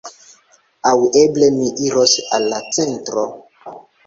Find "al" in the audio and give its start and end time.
2.39-2.49